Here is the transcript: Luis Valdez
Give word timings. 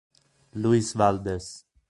Luis 0.55 0.95
Valdez 0.97 1.69